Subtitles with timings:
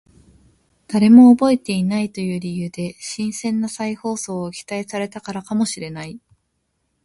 [0.87, 6.19] 誰も覚えていないという理由で新鮮な再放送を期待されたからかもしれない